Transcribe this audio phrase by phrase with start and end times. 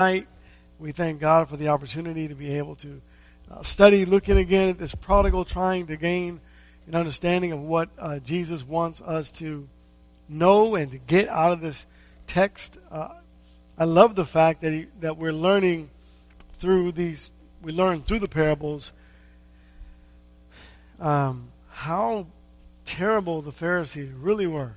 [0.00, 0.28] tonight.
[0.78, 3.02] We thank God for the opportunity to be able to
[3.50, 6.40] uh, study, looking again at this prodigal, trying to gain
[6.86, 9.68] an understanding of what uh, Jesus wants us to
[10.26, 11.84] know and to get out of this
[12.26, 12.78] text.
[12.90, 13.08] Uh,
[13.76, 15.90] I love the fact that he, that we're learning
[16.54, 17.30] through these.
[17.60, 18.94] We learn through the parables
[20.98, 22.26] um, how
[22.86, 24.76] terrible the Pharisees really were.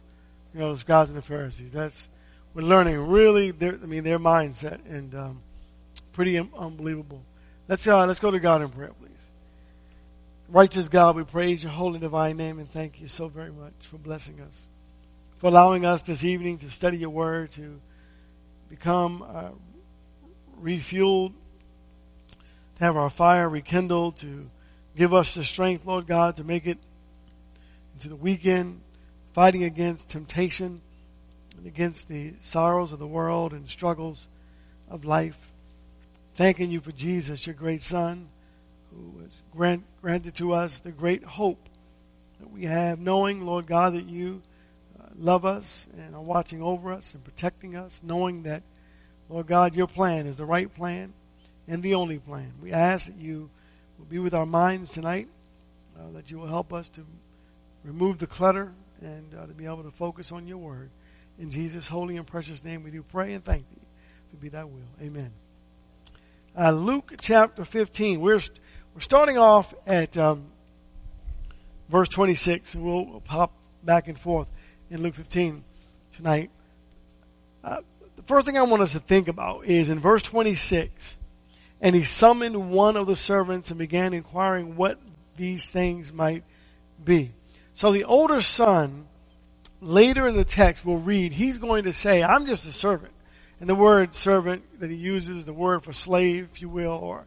[0.53, 1.71] You know, the scribes and the Pharisees.
[1.71, 2.09] That's
[2.53, 3.51] we're learning really.
[3.51, 5.41] Their, I mean, their mindset and um,
[6.11, 7.23] pretty unbelievable.
[7.67, 9.09] Let's uh, let's go to God in prayer, please.
[10.49, 13.97] Righteous God, we praise your holy divine name and thank you so very much for
[13.97, 14.67] blessing us,
[15.37, 17.79] for allowing us this evening to study your word, to
[18.69, 19.49] become uh,
[20.61, 21.33] refueled,
[22.77, 24.49] to have our fire rekindled, to
[24.95, 26.77] give us the strength, Lord God, to make it
[27.95, 28.81] into the weekend,
[29.31, 30.81] fighting against temptation
[31.63, 34.27] and against the sorrows of the world and struggles
[34.89, 35.53] of life.
[36.35, 38.27] Thanking you for Jesus, your great Son,
[38.91, 41.69] who has grant, granted to us the great hope
[42.41, 44.41] that we have, knowing, Lord God, that you
[44.99, 48.61] uh, love us and are watching over us and protecting us, knowing that,
[49.29, 51.13] Lord God, your plan is the right plan
[51.65, 52.51] and the only plan.
[52.61, 53.49] We ask that you
[53.97, 55.29] will be with our minds tonight,
[55.97, 57.05] uh, that you will help us to
[57.85, 60.89] remove the clutter and uh, to be able to focus on your word.
[61.39, 63.81] In Jesus' holy and precious name we do pray and thank thee.
[64.31, 64.81] To be thy will.
[65.01, 65.31] Amen.
[66.57, 68.21] Uh, Luke chapter 15.
[68.21, 68.39] We're,
[68.93, 70.51] we're starting off at um,
[71.89, 74.47] verse 26, and we'll, pop back and forth
[74.89, 75.63] in Luke 15
[76.15, 76.51] tonight.
[77.63, 77.77] Uh,
[78.15, 81.17] the first thing I want us to think about is in verse 26,
[81.81, 84.99] and he summoned one of the servants and began inquiring what
[85.35, 86.43] these things might
[87.03, 87.31] be.
[87.73, 89.07] So the older son,
[89.83, 93.13] later in the text, we'll read, he's going to say, I'm just a servant.
[93.59, 97.25] And the word servant that he uses, the word for slave, if you will, or,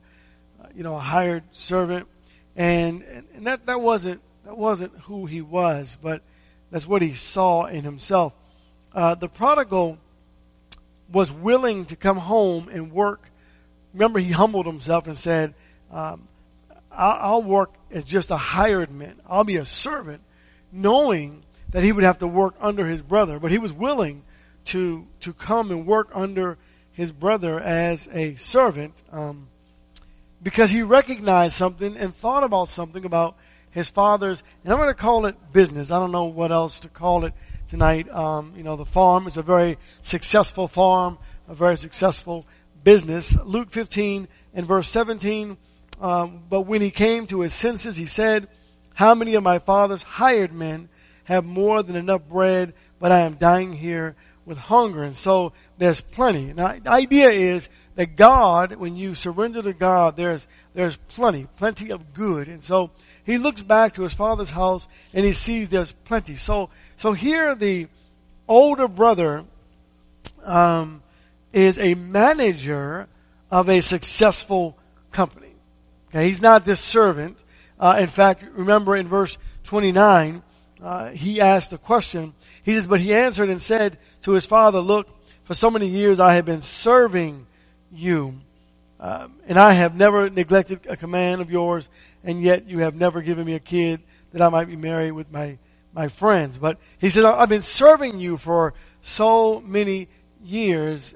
[0.63, 2.09] uh, you know, a hired servant.
[2.57, 3.03] And,
[3.35, 6.23] and that, that wasn't, that wasn't who he was, but
[6.71, 8.33] that's what he saw in himself.
[8.93, 9.99] Uh, the prodigal
[11.13, 13.31] was willing to come home and work.
[13.93, 15.55] Remember, he humbled himself and said,
[15.91, 16.29] um,
[16.91, 19.15] I'll, I'll work as just a hired man.
[19.27, 20.23] I'll be a servant
[20.73, 24.23] knowing that he would have to work under his brother, but he was willing
[24.67, 26.59] to to come and work under
[26.93, 29.49] his brother as a servant um,
[30.43, 33.37] because he recognized something and thought about something about
[33.71, 35.91] his father's, and I'm going to call it business.
[35.91, 37.35] I don't know what else to call it
[37.67, 38.09] tonight.
[38.11, 42.47] Um, you know, the farm is a very successful farm, a very successful
[42.83, 43.37] business.
[43.45, 45.59] Luke 15 and verse 17.
[46.01, 48.49] Um, but when he came to his senses, he said,
[48.95, 50.89] how many of my father's hired men
[51.27, 55.03] have more than enough bread, but I am dying here with hunger?
[55.03, 56.53] And so there's plenty.
[56.53, 61.91] Now, the idea is that God, when you surrender to God, there's, there's plenty, plenty
[61.91, 62.49] of good.
[62.49, 62.91] And so
[63.25, 66.37] he looks back to his father's house and he sees there's plenty.
[66.37, 67.89] So, so here the
[68.49, 69.45] older brother,
[70.45, 71.03] um,
[71.53, 73.09] is a manager
[73.51, 74.77] of a successful
[75.11, 75.55] company.
[76.09, 77.43] Okay, he's not this servant.
[77.79, 80.43] Uh, in fact, remember in verse 29,
[80.83, 82.35] uh, he asked the question.
[82.65, 85.09] He says, but he answered and said to his father, look,
[85.45, 87.47] for so many years I have been serving
[87.93, 88.35] you,
[88.99, 91.89] um, and I have never neglected a command of yours,
[92.25, 95.31] and yet you have never given me a kid that I might be married with
[95.31, 95.59] my,
[95.93, 96.59] my friends.
[96.59, 100.09] But he said, I've been serving you for so many
[100.43, 101.15] years.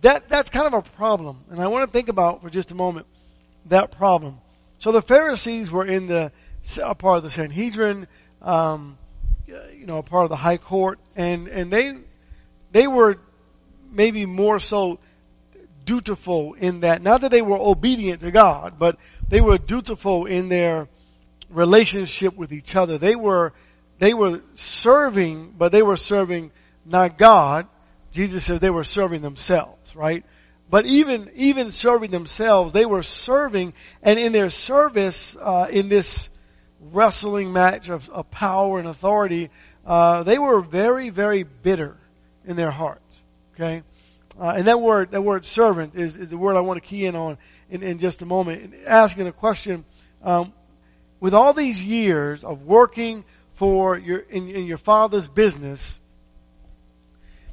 [0.00, 1.44] That, that's kind of a problem.
[1.50, 3.06] And I want to think about for just a moment
[3.66, 4.38] that problem.
[4.78, 6.32] So the Pharisees were in the
[6.98, 8.06] part of the Sanhedrin,
[8.42, 8.98] um,
[9.46, 11.96] you know, a part of the high court, and and they
[12.72, 13.18] they were
[13.90, 14.98] maybe more so
[15.84, 18.96] dutiful in that not that they were obedient to God, but
[19.28, 20.88] they were dutiful in their
[21.48, 22.98] relationship with each other.
[22.98, 23.52] They were
[23.98, 26.52] they were serving, but they were serving
[26.84, 27.66] not God.
[28.12, 30.24] Jesus says they were serving themselves, right?
[30.70, 36.30] But even, even serving themselves, they were serving, and in their service, uh, in this
[36.80, 39.50] wrestling match of, of power and authority,
[39.86, 41.96] uh, they were very, very bitter
[42.44, 43.22] in their hearts.
[43.54, 43.82] Okay?
[44.38, 47.06] Uh, and that word, that word servant is, is the word I want to key
[47.06, 47.38] in on
[47.68, 48.74] in, in just a moment.
[48.86, 49.84] Asking a question,
[50.22, 50.52] um,
[51.20, 53.24] with all these years of working
[53.54, 56.00] for your, in, in your father's business,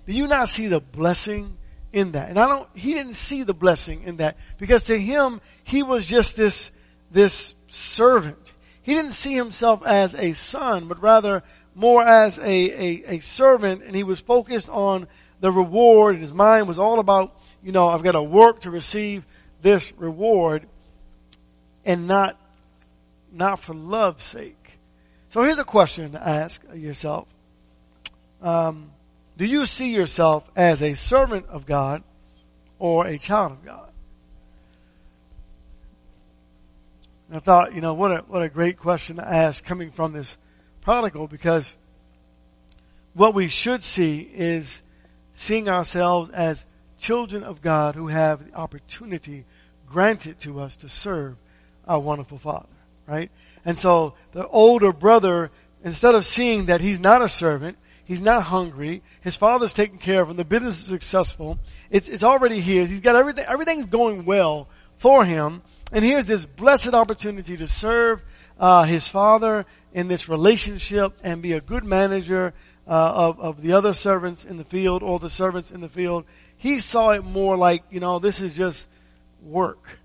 [0.06, 1.58] do you not see the blessing
[1.94, 2.30] in that.
[2.30, 6.06] And I don't, he didn't see the blessing in that because to him, he was
[6.06, 6.72] just this,
[7.12, 8.54] this servant.
[8.88, 11.44] He didn't see himself as a son, but rather
[11.76, 15.08] more as a, a, a servant and he was focused on
[15.42, 18.72] the reward and his mind was all about you know, I've got to work to
[18.72, 19.26] receive
[19.62, 20.66] this reward
[21.84, 22.40] and not,
[23.30, 24.80] not for love's sake.
[25.32, 27.28] So here's a question to ask yourself.
[28.42, 28.92] Um,
[29.36, 32.04] do you see yourself as a servant of God
[32.80, 33.87] or a child of God?
[37.28, 40.14] And I thought, you know, what a, what a great question to ask coming from
[40.14, 40.38] this
[40.82, 41.76] prodigal because
[43.14, 44.82] what we should see is
[45.34, 46.66] seeing ourselves as
[46.98, 49.46] children of God who have the opportunity
[49.90, 51.36] granted to us to serve
[51.88, 52.68] our wonderful Father,
[53.08, 53.32] right?
[53.66, 55.52] And so the older brother,
[55.84, 60.22] instead of seeing that he's not a servant, he's not hungry, his father's taken care
[60.22, 61.60] of him, the business is successful,
[61.90, 65.62] it's, it's already his, he's got everything, everything's going well for him,
[65.92, 68.24] and here's this blessed opportunity to serve
[68.60, 72.54] uh, his father in this relationship and be a good manager
[72.88, 76.26] uh, of, of the other servants in the field or the servants in the field.
[76.58, 78.88] He saw it more like, you know, this is just
[79.42, 80.00] work,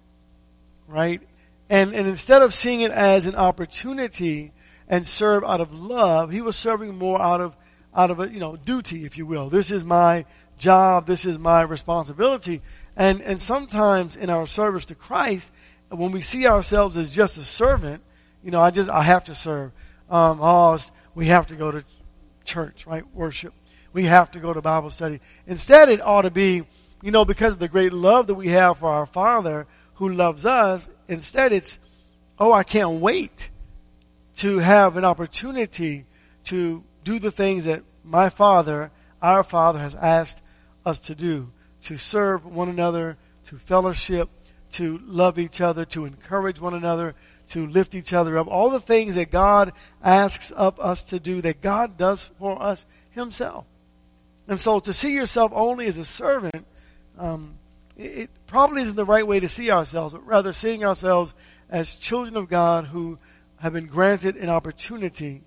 [0.87, 1.21] right?
[1.69, 4.53] And, and instead of seeing it as an opportunity
[4.89, 7.57] and serve out of love, he was serving more out of,
[7.95, 9.49] out of a, you know, duty, if you will.
[9.49, 10.27] This is my
[10.59, 11.07] job.
[11.07, 12.63] This is my responsibility.
[12.97, 15.51] And, and sometimes in our service to Christ,
[15.99, 18.03] when we see ourselves as just a servant,
[18.43, 19.73] you know, I just, I have to serve.
[20.11, 20.79] Um, oh,
[21.15, 21.85] we have to go to
[22.45, 23.05] church, right?
[23.15, 23.55] Worship.
[23.93, 25.21] We have to go to Bible study.
[25.47, 26.65] Instead, it ought to be,
[27.03, 30.47] you know, because of the great love that we have for our Father who loves
[30.47, 31.79] us, instead it's,
[32.39, 33.51] oh, I can't wait
[34.37, 36.07] to have an opportunity
[36.45, 38.91] to do the things that my Father,
[39.21, 40.41] our Father has asked
[40.85, 41.53] us to do,
[41.83, 44.31] to serve one another, to fellowship,
[44.73, 47.15] to love each other, to encourage one another,
[47.51, 48.49] to lift each other up.
[48.49, 49.73] All the things that God
[50.03, 53.67] asks of us to do, that God does for us Himself.
[54.49, 56.67] And so to see yourself only as a servant,
[57.19, 57.55] um,
[57.97, 61.35] it, probably isn't the right way to see ourselves, but rather seeing ourselves
[61.71, 63.19] as children of God who
[63.61, 65.43] have been granted an opportunity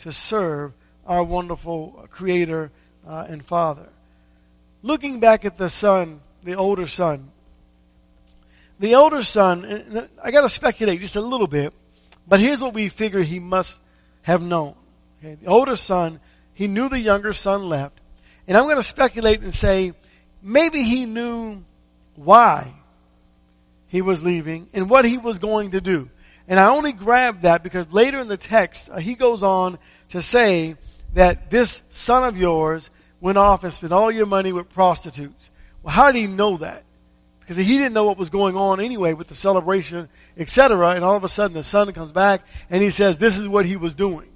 [0.00, 0.72] to serve
[1.06, 2.70] our wonderful Creator
[3.06, 3.88] uh, and Father.
[4.82, 7.30] Looking back at the son, the older son,
[8.78, 11.72] the older son, I gotta speculate just a little bit,
[12.26, 13.78] but here's what we figure he must
[14.22, 14.74] have known.
[15.18, 16.20] Okay, the older son,
[16.54, 18.00] he knew the younger son left,
[18.46, 19.94] and I'm gonna speculate and say,
[20.42, 21.64] maybe he knew
[22.14, 22.74] why
[23.88, 26.10] he was leaving and what he was going to do.
[26.46, 29.78] And I only grabbed that because later in the text, uh, he goes on
[30.10, 30.76] to say
[31.14, 32.90] that this son of yours
[33.20, 35.50] went off and spent all your money with prostitutes.
[35.82, 36.84] Well, how did he know that?
[37.48, 40.90] Because he didn't know what was going on anyway with the celebration, etc.
[40.90, 43.64] And all of a sudden the son comes back and he says this is what
[43.64, 44.28] he was doing.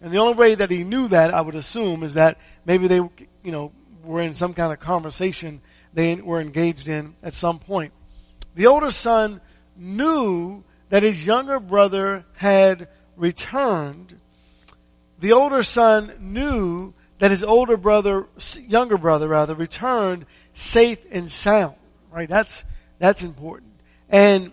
[0.00, 2.98] And the only way that he knew that, I would assume, is that maybe they,
[2.98, 3.10] you
[3.42, 3.72] know,
[4.04, 5.62] were in some kind of conversation
[5.94, 7.92] they were engaged in at some point.
[8.54, 9.40] The older son
[9.76, 12.86] knew that his younger brother had
[13.16, 14.16] returned.
[15.18, 18.28] The older son knew that his older brother,
[18.60, 21.74] younger brother rather, returned safe and sound
[22.10, 22.28] right?
[22.28, 22.64] That's,
[22.98, 23.72] that's important.
[24.08, 24.52] And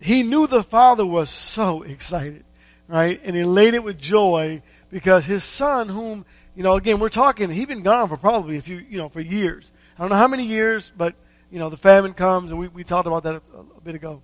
[0.00, 2.44] he knew the father was so excited,
[2.88, 3.20] right?
[3.24, 7.82] And elated with joy because his son, whom, you know, again, we're talking, he'd been
[7.82, 9.70] gone for probably a few, you know, for years.
[9.98, 11.14] I don't know how many years, but,
[11.50, 14.22] you know, the famine comes and we, we talked about that a, a bit ago.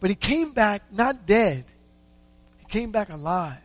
[0.00, 1.64] But he came back not dead.
[2.58, 3.58] He came back alive.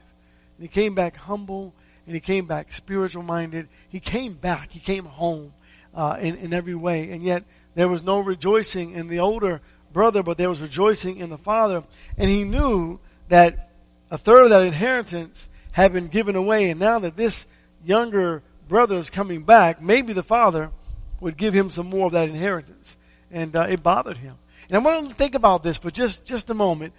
[0.58, 1.74] And he came back humble
[2.06, 3.68] and he came back spiritual minded.
[3.90, 4.72] He came back.
[4.72, 5.54] He came home
[5.96, 7.12] uh, in, in every way.
[7.12, 9.62] And yet there was no rejoicing in the older
[9.92, 11.84] brother, but there was rejoicing in the father.
[12.18, 13.00] And he knew
[13.30, 13.72] that
[14.12, 16.70] a third of that inheritance had been given away.
[16.70, 17.46] And now that this
[17.84, 20.72] younger brother is coming back, maybe the father
[21.20, 22.98] would give him some more of that inheritance.
[23.32, 24.36] And uh, it bothered him.
[24.70, 26.94] And I want to think about this for just, just a moment.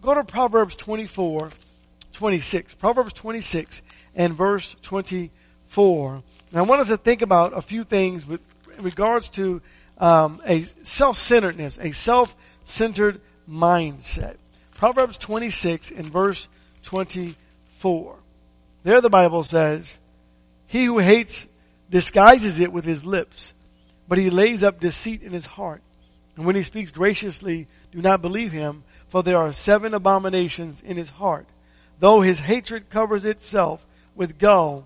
[0.00, 1.50] Go to Proverbs 24,
[2.12, 2.74] 26.
[2.74, 3.82] Proverbs 26
[4.14, 6.22] and verse 24.
[6.52, 8.42] And I want us to think about a few things with
[8.78, 9.62] regards to
[9.96, 14.36] um, a self-centeredness, a self-centered mindset.
[14.74, 16.48] Proverbs 26 in verse
[16.82, 18.16] 24.
[18.82, 19.98] There the Bible says,
[20.66, 21.46] He who hates
[21.88, 23.54] disguises it with his lips,
[24.06, 25.80] but he lays up deceit in his heart.
[26.36, 30.98] And when he speaks graciously, do not believe him, for there are seven abominations in
[30.98, 31.46] his heart.
[31.98, 34.84] Though his hatred covers itself with gall,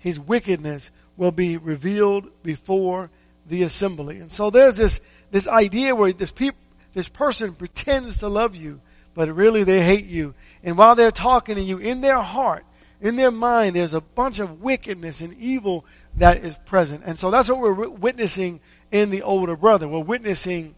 [0.00, 3.10] his wickedness will be revealed before
[3.46, 4.18] the assembly.
[4.18, 6.56] And so there's this, this idea where this peop,
[6.94, 8.80] this person pretends to love you,
[9.14, 10.34] but really they hate you.
[10.64, 12.64] And while they're talking to you in their heart,
[13.00, 15.84] in their mind, there's a bunch of wickedness and evil
[16.16, 17.02] that is present.
[17.04, 19.88] And so that's what we're witnessing in the older brother.
[19.88, 20.74] We're witnessing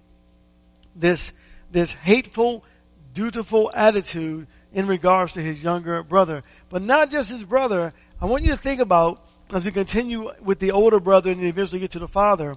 [0.94, 1.32] this,
[1.70, 2.64] this hateful,
[3.12, 6.44] dutiful attitude in regards to his younger brother.
[6.68, 7.92] But not just his brother.
[8.22, 9.20] I want you to think about,
[9.52, 12.56] as we continue with the older brother and eventually get to the father,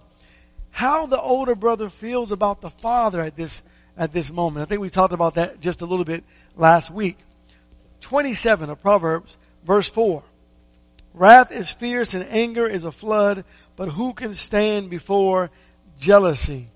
[0.70, 3.64] how the older brother feels about the father at this,
[3.98, 4.62] at this moment.
[4.62, 6.24] I think we talked about that just a little bit
[6.56, 7.18] last week.
[8.02, 10.22] 27 of Proverbs, verse 4.
[11.16, 13.44] Wrath is fierce and anger is a flood,
[13.76, 15.50] but who can stand before
[16.00, 16.68] jealousy?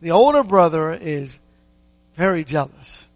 [0.00, 1.38] The older brother is
[2.16, 3.06] very jealous.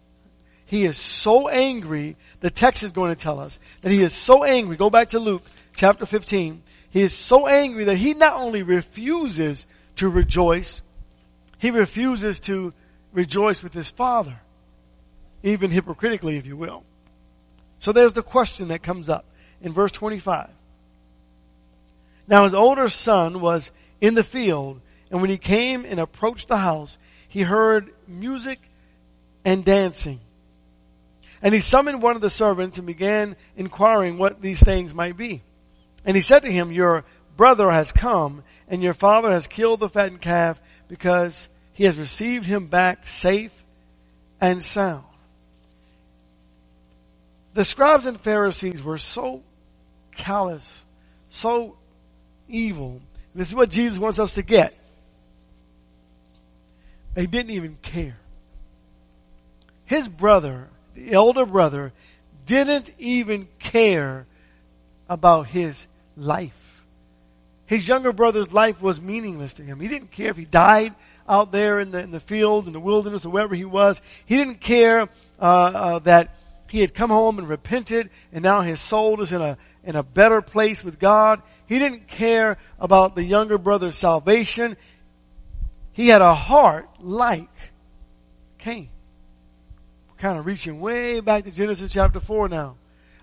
[0.67, 4.43] He is so angry, the text is going to tell us that he is so
[4.43, 4.75] angry.
[4.75, 5.41] Go back to Luke
[5.75, 6.61] chapter 15.
[6.89, 10.81] He is so angry that he not only refuses to rejoice,
[11.57, 12.73] he refuses to
[13.13, 14.37] rejoice with his father,
[15.41, 16.83] even hypocritically, if you will.
[17.79, 19.23] So there's the question that comes up
[19.61, 20.49] in verse 25.
[22.27, 23.71] Now his older son was
[24.01, 26.97] in the field, and when he came and approached the house,
[27.29, 28.59] he heard music
[29.45, 30.19] and dancing.
[31.41, 35.41] And he summoned one of the servants and began inquiring what these things might be.
[36.05, 37.03] And he said to him, Your
[37.35, 42.45] brother has come, and your father has killed the fattened calf because he has received
[42.45, 43.53] him back safe
[44.41, 45.05] and sound.
[47.53, 49.43] The scribes and Pharisees were so
[50.15, 50.85] callous,
[51.29, 51.77] so
[52.47, 53.01] evil.
[53.33, 54.77] This is what Jesus wants us to get.
[57.13, 58.17] They didn't even care.
[59.85, 61.93] His brother, the elder brother,
[62.45, 64.25] didn't even care
[65.07, 65.85] about his
[66.15, 66.83] life.
[67.67, 69.79] His younger brother's life was meaningless to him.
[69.79, 70.95] He didn't care if he died
[71.29, 74.01] out there in the, in the field, in the wilderness, or wherever he was.
[74.25, 75.01] He didn't care
[75.39, 76.35] uh, uh, that
[76.69, 80.03] he had come home and repented, and now his soul is in a in a
[80.03, 81.41] better place with God.
[81.65, 84.75] He didn't care about the younger brother's salvation.
[85.93, 87.49] He had a heart like
[88.57, 88.89] Cain.
[90.17, 92.75] Kind of reaching way back to Genesis chapter 4 now.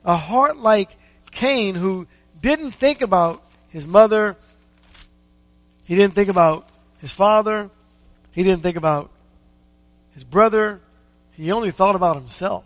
[0.05, 0.97] A heart like
[1.33, 2.07] Cain who
[2.41, 4.37] didn't think about his mother.
[5.87, 7.69] He didn't think about his father.
[8.31, 9.11] He didn't think about
[10.13, 10.81] his brother.
[11.33, 12.65] He only thought about himself.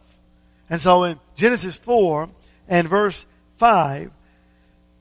[0.69, 2.29] And so in Genesis 4
[2.69, 3.25] and verse
[3.57, 4.11] 5,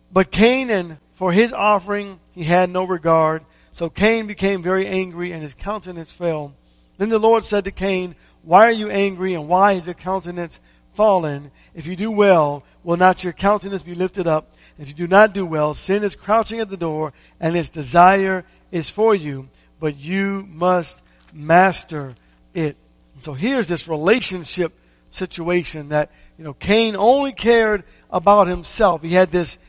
[0.10, 3.44] but Cain and for his offering he had no regard.
[3.74, 6.54] So Cain became very angry and his countenance fell.
[6.98, 8.16] Then the Lord said to Cain,
[8.48, 10.62] why are you angry and why is your countenance
[10.94, 11.52] fallen?
[11.76, 14.56] If you do well, will not your countenance be lifted up?
[14.80, 17.12] If you do not do well, sin is crouching at the door
[17.42, 19.50] and its desire is for you,
[19.82, 22.16] but you must master
[22.54, 22.78] it.
[23.16, 24.72] And so here's this relationship
[25.12, 29.02] situation that, you know, Cain only cared about himself.
[29.02, 29.60] He had this,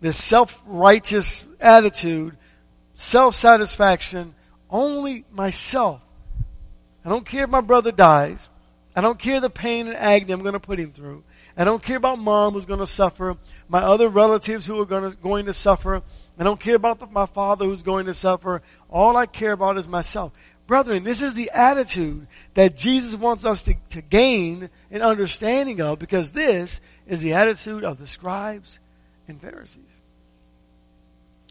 [0.00, 2.38] this self-righteous attitude,
[2.94, 4.34] self-satisfaction,
[4.70, 6.00] only myself.
[7.04, 8.48] I don't care if my brother dies.
[8.94, 11.24] I don't care the pain and agony I'm going to put him through.
[11.56, 13.36] I don't care about mom who's going to suffer,
[13.68, 16.02] my other relatives who are going to, going to suffer.
[16.38, 18.62] I don't care about the, my father who's going to suffer.
[18.90, 20.32] All I care about is myself.
[20.66, 25.98] Brethren, this is the attitude that Jesus wants us to, to gain an understanding of
[25.98, 28.78] because this is the attitude of the scribes
[29.28, 29.82] and Pharisees.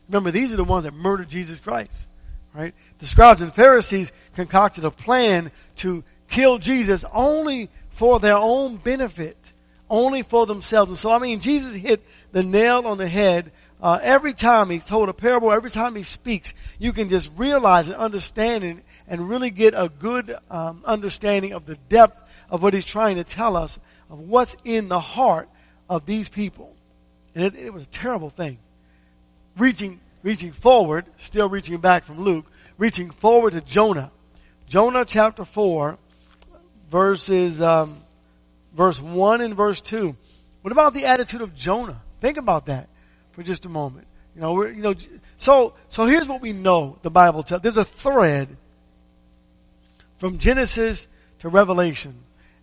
[0.08, 2.08] Remember, these are the ones that murdered Jesus Christ,
[2.54, 2.74] right?
[3.00, 9.52] The scribes and Pharisees concocted a plan to kill Jesus only for their own benefit,
[9.90, 10.90] only for themselves.
[10.90, 14.80] And so, I mean, Jesus hit the nail on the head uh, every time he
[14.80, 19.28] told a parable, every time he speaks, you can just realize and understand and, and
[19.28, 23.58] really get a good um, understanding of the depth of what he's trying to tell
[23.58, 23.80] us
[24.10, 25.50] of what's in the heart
[25.90, 26.76] of these people.
[27.34, 28.60] And it, it was a terrible thing.
[29.58, 32.46] Reaching, reaching forward, still reaching back from Luke,
[32.78, 34.12] reaching forward to Jonah.
[34.68, 35.98] Jonah chapter 4,
[36.90, 37.96] verses, um,
[38.74, 40.16] verse 1 and verse 2.
[40.62, 42.02] What about the attitude of Jonah?
[42.20, 42.88] Think about that
[43.32, 44.08] for just a moment.
[44.36, 44.96] You know, you know,
[45.38, 47.62] so, so here's what we know the Bible tells.
[47.62, 48.56] There's a thread
[50.18, 51.08] from Genesis
[51.40, 52.16] to Revelation.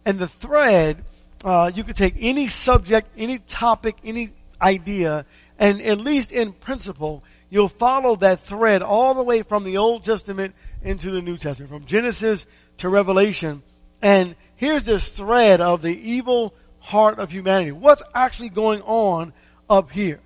[0.04, 1.04] And the thread,
[1.44, 4.30] uh, you could take any subject, any topic, any
[4.62, 5.26] idea,
[5.58, 10.04] and at least in principle, you'll follow that thread all the way from the Old
[10.04, 12.46] Testament into the New Testament, from Genesis
[12.78, 13.62] to Revelation.
[14.02, 17.72] And here's this thread of the evil heart of humanity.
[17.72, 19.32] What's actually going on
[19.68, 20.20] up here?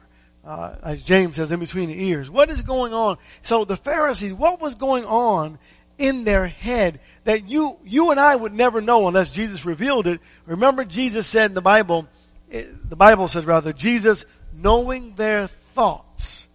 [0.45, 2.31] uh, as James says, in between the ears.
[2.31, 3.19] What is going on?
[3.43, 5.59] So the Pharisees, what was going on
[5.99, 10.21] in their head that you, you and I would never know unless Jesus revealed it.
[10.47, 12.09] Remember Jesus said in the Bible,
[12.51, 16.49] it, the Bible says rather, Jesus knowing their thoughts,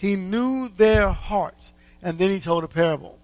[0.00, 3.18] he knew their hearts, and then he told a parable.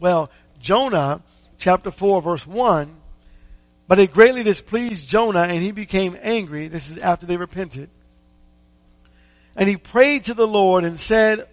[0.00, 1.22] Well, Jonah,
[1.58, 2.96] chapter 4, verse 1,
[3.86, 6.68] but it greatly displeased Jonah, and he became angry.
[6.68, 7.90] This is after they repented.
[9.54, 11.46] And he prayed to the Lord and said,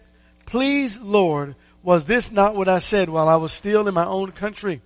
[0.45, 4.31] Please, Lord, was this not what I said while I was still in my own
[4.31, 4.81] country?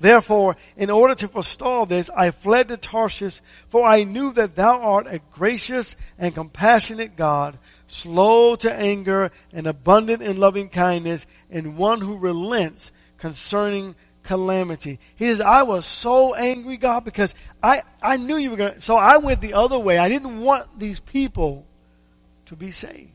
[0.00, 4.80] Therefore, in order to forestall this, I fled to Tarshish, for I knew that thou
[4.80, 7.58] art a gracious and compassionate God,
[7.92, 14.98] slow to anger and abundant in loving kindness, and one who relents concerning calamity.
[15.16, 18.80] He says, I was so angry, God, because I, I knew you were going to,
[18.80, 19.98] so I went the other way.
[19.98, 21.66] I didn't want these people
[22.46, 23.10] to be saved.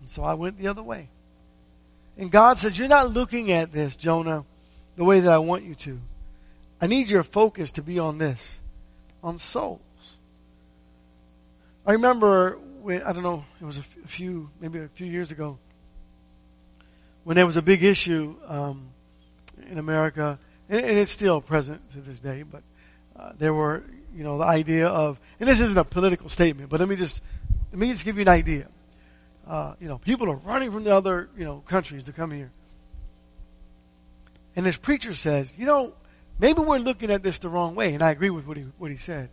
[0.00, 1.08] And so I went the other way.
[2.18, 4.44] And God says, you're not looking at this, Jonah
[4.96, 6.00] the way that I want you to.
[6.80, 8.60] I need your focus to be on this,
[9.22, 9.80] on souls.
[11.86, 15.58] I remember I don't know, it was a few, maybe a few years ago,
[17.24, 18.90] when there was a big issue um,
[19.68, 20.38] in America,
[20.68, 22.62] and, and, it's still present to this day, but
[23.18, 23.82] uh, there were,
[24.14, 27.22] you know, the idea of, and this isn't a political statement, but let me just,
[27.72, 28.68] let me just give you an idea.
[29.46, 32.52] Uh, you know, people are running from the other, you know, countries to come here.
[34.54, 35.92] And this preacher says, you know,
[36.38, 37.94] maybe we're looking at this the wrong way.
[37.94, 39.28] And I agree with what he, what he said.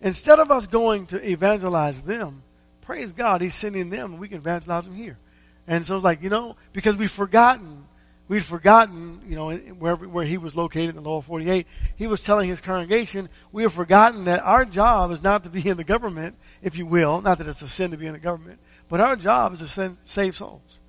[0.00, 2.42] Instead of us going to evangelize them,
[2.84, 5.18] praise God, he's sending them and we can evangelize them here.
[5.66, 7.86] And so it's like, you know, because we've forgotten,
[8.28, 12.22] we'd forgotten, you know, wherever, where he was located in the lower 48, he was
[12.22, 15.84] telling his congregation, we have forgotten that our job is not to be in the
[15.84, 19.00] government, if you will, not that it's a sin to be in the government, but
[19.00, 20.80] our job is to send, save souls.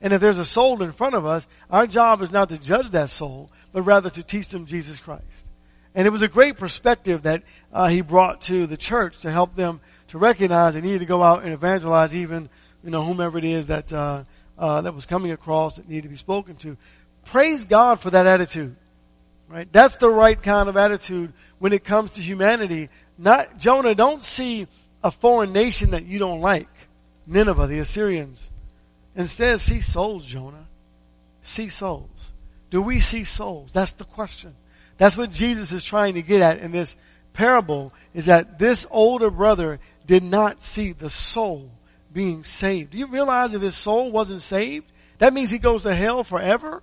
[0.00, 2.90] And if there's a soul in front of us, our job is not to judge
[2.90, 5.50] that soul, but rather to teach them Jesus Christ.
[5.94, 7.42] And it was a great perspective that
[7.72, 11.22] uh, he brought to the church to help them to recognize they needed to go
[11.22, 12.48] out and evangelize even,
[12.82, 14.24] you know, whomever it is that uh,
[14.58, 16.76] uh, that was coming across that needed to be spoken to.
[17.26, 18.76] Praise God for that attitude.
[19.48, 19.68] Right?
[19.72, 22.88] That's the right kind of attitude when it comes to humanity.
[23.18, 24.66] Not Jonah, don't see
[25.02, 26.68] a foreign nation that you don't like.
[27.26, 28.40] Nineveh, the Assyrians.
[29.14, 30.66] Instead, see souls, Jonah.
[31.42, 32.10] See souls.
[32.70, 33.72] Do we see souls?
[33.72, 34.54] That's the question.
[34.98, 36.96] That's what Jesus is trying to get at in this
[37.32, 41.70] parable is that this older brother did not see the soul
[42.12, 42.90] being saved.
[42.90, 46.82] Do you realize if his soul wasn't saved, that means he goes to hell forever?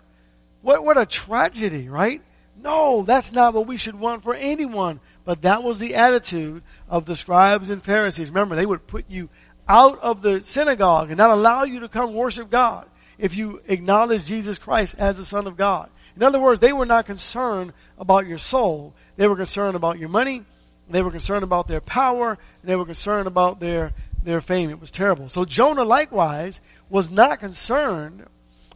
[0.61, 2.21] What, what a tragedy, right?
[2.61, 4.99] No, that's not what we should want for anyone.
[5.25, 8.29] But that was the attitude of the scribes and Pharisees.
[8.29, 9.29] Remember, they would put you
[9.67, 14.25] out of the synagogue and not allow you to come worship God if you acknowledge
[14.25, 15.89] Jesus Christ as the Son of God.
[16.17, 18.93] In other words, they were not concerned about your soul.
[19.15, 20.43] They were concerned about your money.
[20.89, 22.37] They were concerned about their power.
[22.63, 24.69] They were concerned about their, their fame.
[24.69, 25.29] It was terrible.
[25.29, 28.25] So Jonah likewise was not concerned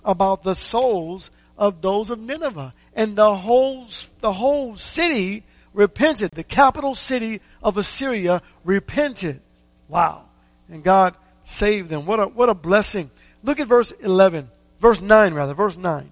[0.06, 2.74] about the souls of those of Nineveh.
[2.94, 3.88] And the whole,
[4.20, 6.32] the whole city repented.
[6.32, 9.42] The capital city of Assyria repented.
[9.88, 10.26] Wow
[10.72, 12.06] and God saved them.
[12.06, 13.12] What a, what a blessing.
[13.44, 14.50] Look at verse 11,
[14.80, 16.12] verse 9 rather, verse 9.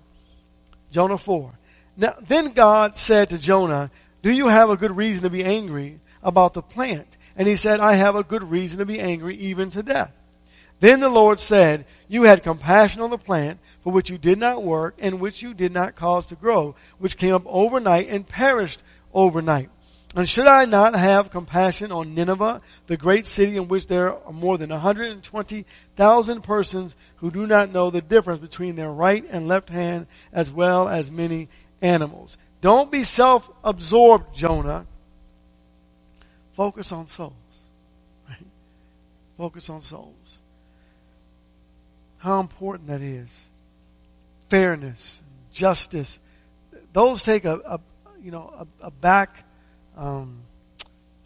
[0.92, 1.52] Jonah 4.
[1.98, 6.00] Now, then God said to Jonah, do you have a good reason to be angry
[6.24, 7.18] about the plant?
[7.36, 10.14] And he said, I have a good reason to be angry even to death.
[10.80, 14.64] Then the Lord said, you had compassion on the plant for which you did not
[14.64, 18.82] work and which you did not cause to grow, which came up overnight and perished
[19.14, 19.70] overnight.
[20.16, 24.34] And should I not have compassion on Nineveh, the great city in which there are
[24.34, 29.70] more than 120,000 persons who do not know the difference between their right and left
[29.70, 31.48] hand, as well as many
[31.82, 32.38] animals?
[32.62, 34.88] Don't be self-absorbed, Jonah.
[36.54, 37.34] Focus on souls.
[38.28, 38.48] Right?
[39.38, 40.40] Focus on souls.
[42.18, 43.30] How important that is.
[44.50, 45.22] Fairness,
[45.54, 46.20] justice.
[46.94, 47.80] Those take a, a
[48.22, 49.46] you know, a, a back
[50.00, 50.42] um,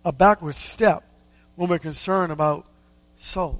[0.04, 1.04] a backward step
[1.56, 2.66] when we're concerned about
[3.18, 3.60] souls.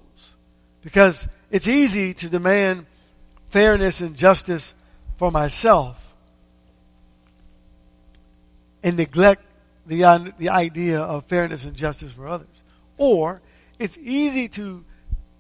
[0.82, 2.88] Because it's easy to demand
[3.50, 4.74] fairness and justice
[5.18, 6.00] for myself
[8.82, 9.44] and neglect
[9.86, 12.48] the, the idea of fairness and justice for others.
[12.98, 13.42] Or
[13.78, 14.84] it's easy to,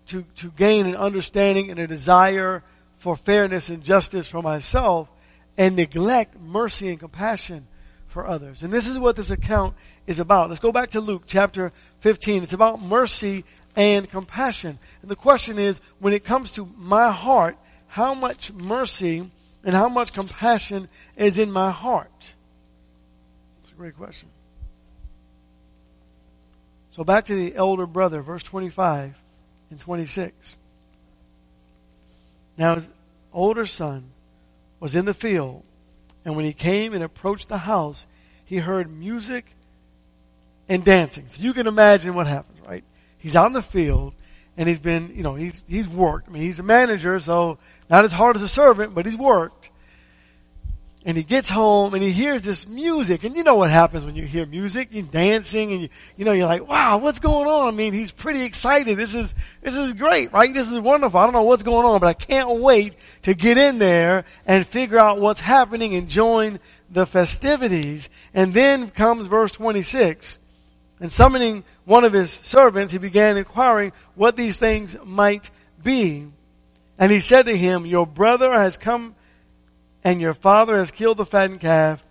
[0.07, 2.63] to, to gain an understanding and a desire
[2.97, 5.09] for fairness and justice for myself
[5.57, 7.67] and neglect mercy and compassion
[8.13, 8.63] for others.
[8.63, 9.75] And this is what this account
[10.07, 10.49] is about.
[10.49, 12.43] Let's go back to Luke chapter 15.
[12.43, 13.43] It's about mercy
[13.75, 14.77] and compassion.
[15.01, 19.29] And the question is, when it comes to my heart, how much mercy
[19.63, 22.33] and how much compassion is in my heart?
[23.63, 24.29] It's a great question.
[26.91, 29.19] So back to the elder brother, verse 25
[29.71, 30.57] and 26.
[32.57, 32.87] Now his
[33.31, 34.11] older son
[34.79, 35.63] was in the field,
[36.25, 38.07] and when he came and approached the house,
[38.45, 39.45] he heard music
[40.69, 41.27] and dancing.
[41.27, 42.83] So you can imagine what happens, right?
[43.17, 44.13] He's out in the field,
[44.57, 46.29] and he's been, you know, he's, he's worked.
[46.29, 47.57] I mean, he's a manager, so
[47.89, 49.69] not as hard as a servant, but he's worked.
[51.05, 53.25] And he gets home and he hears this music.
[53.25, 54.87] And you know what happens when you hear music?
[54.91, 57.67] You're dancing and you, you know, you're like, wow, what's going on?
[57.67, 58.97] I mean, he's pretty excited.
[58.97, 60.53] This is, this is great, right?
[60.53, 61.19] This is wonderful.
[61.19, 64.65] I don't know what's going on, but I can't wait to get in there and
[64.65, 66.57] figure out what's happening and join
[66.89, 68.09] the festivities.
[68.33, 70.39] And then comes verse 26.
[71.01, 75.51] And summoning one of his servants, he began inquiring what these things might
[75.83, 76.27] be.
[76.97, 79.15] And he said to him, your brother has come
[80.03, 82.03] and your father has killed the fattened calf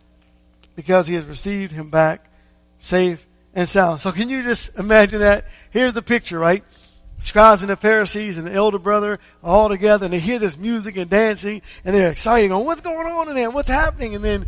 [0.74, 2.28] because he has received him back
[2.78, 4.00] safe and sound.
[4.00, 5.46] So can you just imagine that?
[5.70, 6.64] Here's the picture, right?
[7.20, 10.96] Scribes and the Pharisees and the elder brother all together and they hear this music
[10.96, 13.50] and dancing and they're excited going, what's going on in there?
[13.50, 14.16] What's happening?
[14.16, 14.46] And then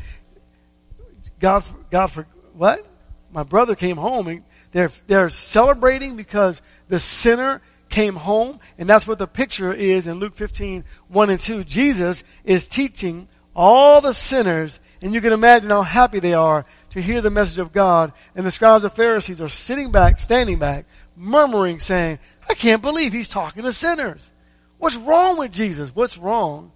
[1.39, 2.85] God, God for, what?
[3.33, 7.63] My brother came home and they're, they're celebrating because the sinner
[7.95, 11.63] came home and that's what the picture is in Luke 15, 1 and 2.
[11.63, 17.01] Jesus is teaching all the sinners, and you can imagine how happy they are to
[17.01, 18.13] hear the message of God.
[18.35, 23.13] And the scribes and Pharisees are sitting back, standing back, murmuring, saying, I can't believe
[23.13, 24.33] he's talking to sinners.
[24.79, 25.95] What's wrong with Jesus?
[25.95, 26.73] What's wrong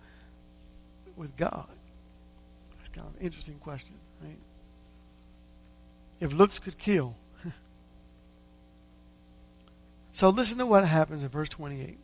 [1.16, 1.66] with God?
[2.76, 4.38] That's kind of an interesting question, right?
[6.20, 7.16] If looks could kill.
[10.18, 11.96] So listen to what happens in verse 28.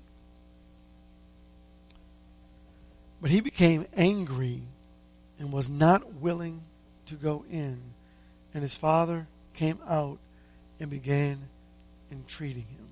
[3.20, 4.62] But he became angry
[5.40, 6.62] and was not willing
[7.06, 7.80] to go in.
[8.54, 10.18] And his father came out
[10.78, 11.40] and began
[12.12, 12.86] entreating him.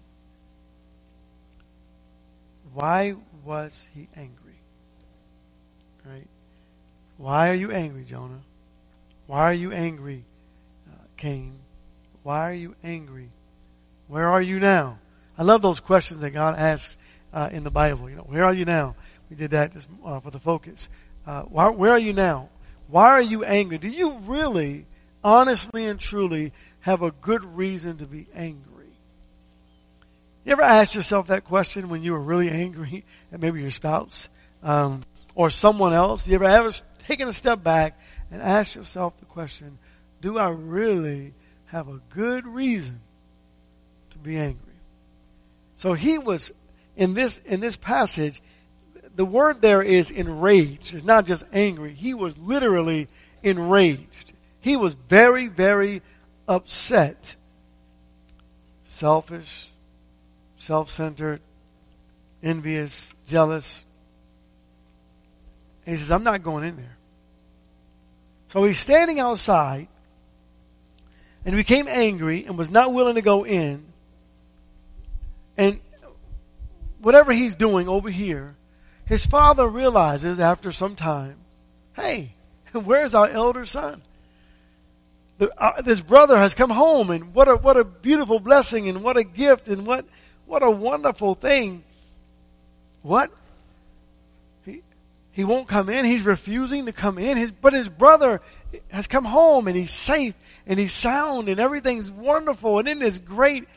[2.75, 4.59] Why was he angry?
[6.05, 6.27] Right?
[7.17, 8.43] Why are you angry, Jonah?
[9.29, 10.25] Why are you angry,
[10.91, 11.61] uh, Cain?
[12.25, 13.29] Why are you angry?
[14.09, 14.99] Where are you now?
[15.37, 16.99] I love those questions that God asks
[17.33, 18.11] uh, in the Bible.
[18.11, 18.95] You know, where are you now?
[19.31, 20.89] We did that this, uh, for the focus.
[21.27, 22.49] Uh, why, where are you now?
[22.89, 23.79] Why are you angry?
[23.79, 24.87] Do you really,
[25.25, 28.73] honestly and truly, have a good reason to be angry?
[30.45, 34.29] You ever ask yourself that question when you were really angry at maybe your spouse
[34.63, 35.03] um,
[35.35, 36.27] or someone else?
[36.27, 36.73] You ever ever
[37.07, 37.99] taken a step back
[38.31, 39.79] and asked yourself the question:
[40.21, 41.33] Do I really
[41.67, 43.01] have a good reason
[44.11, 44.72] to be angry?
[45.83, 46.53] So he was
[46.97, 48.41] in this in this passage
[49.17, 50.95] the word there is enraged.
[50.95, 51.93] It's not just angry.
[51.93, 53.09] He was literally
[53.43, 54.33] enraged.
[54.61, 56.01] He was very, very
[56.47, 57.35] upset.
[58.85, 59.71] Selfish,
[60.57, 61.41] self-centered,
[62.45, 63.85] envious, jealous.
[65.85, 66.97] And he says, I'm not going in there.
[68.51, 69.89] So he's standing outside
[71.45, 73.92] and became angry and was not willing to go in.
[75.57, 75.81] And
[77.01, 78.57] whatever he's doing over here,
[79.05, 81.37] his father realizes after some time,
[81.95, 82.35] hey,
[82.73, 84.03] where's our elder son?
[85.39, 89.03] The, uh, this brother has come home and what a, what a beautiful blessing and
[89.03, 90.05] what a gift and what,
[90.47, 91.83] what a wonderful thing.
[93.03, 93.33] What?
[94.65, 94.83] He,
[95.33, 96.05] he won't come in.
[96.05, 97.37] He's refusing to come in.
[97.37, 98.41] His, but his brother
[98.91, 100.35] has come home and he's safe
[100.67, 103.69] and he's sound and everything's wonderful and in this great.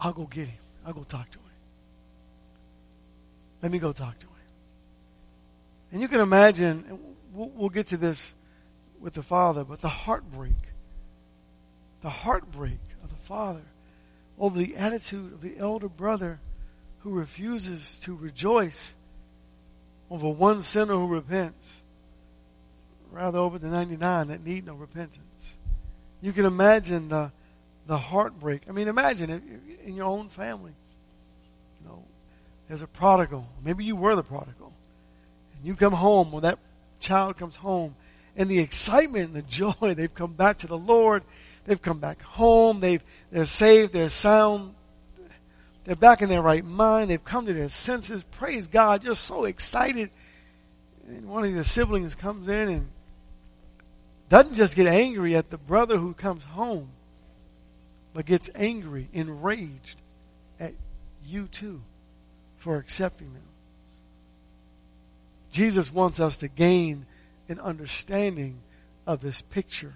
[0.00, 0.58] I'll go get him.
[0.86, 1.44] I'll go talk to him.
[3.62, 4.32] Let me go talk to him.
[5.92, 6.98] And you can imagine,
[7.32, 8.32] we'll, we'll get to this
[9.00, 10.56] with the father, but the heartbreak,
[12.02, 13.62] the heartbreak of the father
[14.38, 16.40] over the attitude of the elder brother
[17.00, 18.94] who refuses to rejoice
[20.10, 21.82] over one sinner who repents,
[23.10, 25.58] rather over the 99 that need no repentance.
[26.20, 27.32] You can imagine the
[27.86, 28.62] the heartbreak.
[28.68, 29.42] I mean, imagine it
[29.84, 30.72] in your own family.
[31.80, 32.04] You know,
[32.68, 33.46] there's a prodigal.
[33.64, 34.72] Maybe you were the prodigal.
[35.56, 36.58] And you come home when that
[37.00, 37.94] child comes home
[38.36, 41.22] and the excitement and the joy, they've come back to the Lord.
[41.64, 42.80] They've come back home.
[42.80, 43.92] They've, they're saved.
[43.92, 44.74] They're sound.
[45.84, 47.10] They're back in their right mind.
[47.10, 48.22] They've come to their senses.
[48.22, 49.04] Praise God.
[49.04, 50.10] You're so excited.
[51.06, 52.88] And one of the siblings comes in and
[54.28, 56.90] doesn't just get angry at the brother who comes home
[58.12, 60.00] but gets angry, enraged
[60.58, 60.74] at
[61.24, 61.80] you too
[62.56, 63.42] for accepting them.
[65.52, 67.06] Jesus wants us to gain
[67.48, 68.60] an understanding
[69.06, 69.94] of this picture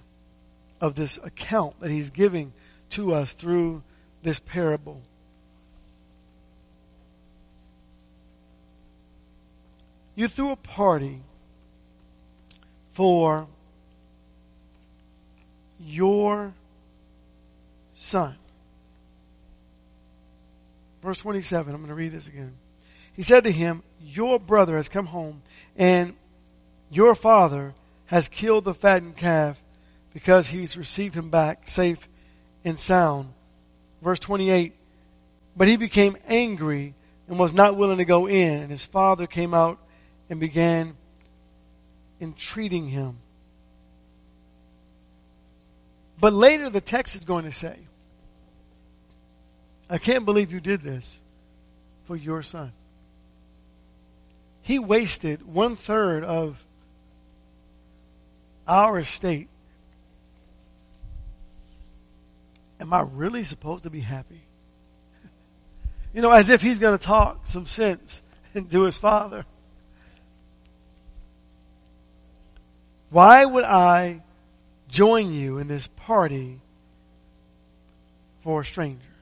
[0.80, 2.52] of this account that he's giving
[2.90, 3.82] to us through
[4.22, 5.00] this parable.
[10.14, 11.22] You threw a party
[12.92, 13.46] for
[15.80, 16.52] your
[18.04, 18.36] son.
[21.02, 22.54] Verse 27, I'm going to read this again.
[23.14, 25.42] He said to him, Your brother has come home,
[25.76, 26.14] and
[26.90, 27.74] your father
[28.06, 29.60] has killed the fattened calf
[30.12, 32.08] because he's received him back safe
[32.64, 33.32] and sound.
[34.02, 34.74] Verse 28,
[35.56, 36.94] But he became angry
[37.28, 39.78] and was not willing to go in, and his father came out
[40.28, 40.96] and began
[42.20, 43.18] entreating him.
[46.18, 47.76] But later the text is going to say,
[49.88, 51.18] I can't believe you did this
[52.04, 52.72] for your son.
[54.62, 56.64] He wasted one third of
[58.66, 59.48] our estate.
[62.80, 64.40] Am I really supposed to be happy?
[66.14, 68.22] You know, as if he's going to talk some sense
[68.54, 69.44] into his father.
[73.10, 74.22] Why would I
[74.88, 76.60] join you in this party
[78.42, 79.13] for a stranger?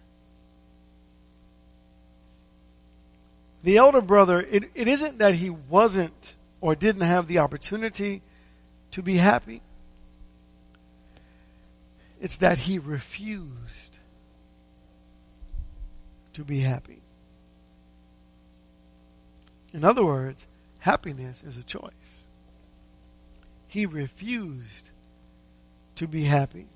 [3.63, 8.23] The elder brother, it, it isn't that he wasn't or didn't have the opportunity
[8.93, 9.63] to be happy.
[12.21, 13.99] It's that he refused
[16.35, 17.03] to be happy.
[19.73, 20.47] In other words,
[20.81, 21.91] happiness is a choice.
[23.69, 24.91] He refused
[25.97, 26.67] to be happy.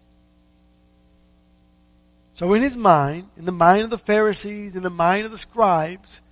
[2.35, 5.39] So in his mind, in the mind of the Pharisees, in the mind of the
[5.39, 6.23] scribes,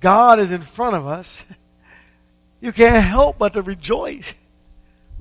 [0.00, 1.44] God is in front of us.
[2.62, 4.34] You can't help but to rejoice.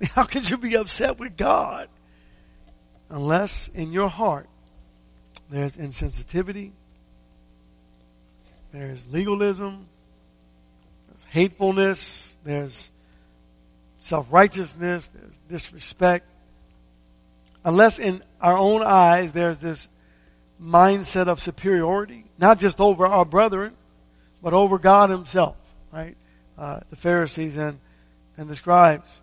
[0.12, 1.88] How could you be upset with God?
[3.10, 4.48] Unless in your heart
[5.50, 6.72] there's insensitivity,
[8.72, 9.88] there's legalism,
[11.08, 12.92] there's hatefulness, there's
[14.00, 16.30] self-righteousness, there's disrespect.
[17.66, 19.88] Unless in our own eyes there's this
[20.62, 23.76] mindset of superiority, not just over our brethren,
[24.42, 25.56] but over God himself,
[25.92, 26.16] right?
[26.58, 27.80] Uh, the Pharisees and,
[28.38, 29.20] and the scribes.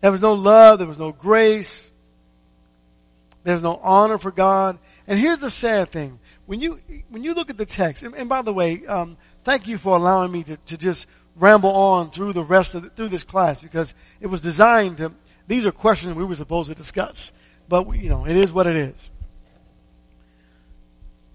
[0.00, 1.90] There was no love, there was no grace,
[3.42, 4.78] there's no honor for God.
[5.06, 6.18] And here's the sad thing.
[6.46, 9.66] When you, when you look at the text, and, and by the way, um, thank
[9.66, 13.08] you for allowing me to, to just ramble on through the rest of the, through
[13.08, 15.12] this class because it was designed to,
[15.46, 17.32] these are questions we were supposed to discuss.
[17.68, 19.10] But, you know, it is what it is.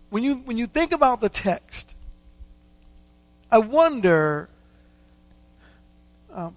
[0.10, 1.96] When you, when you think about the text,
[3.52, 4.50] I wonder
[6.34, 6.56] um,